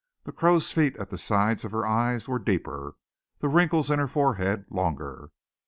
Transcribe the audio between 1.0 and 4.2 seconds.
the sides of her eyes were deeper, the wrinkles in her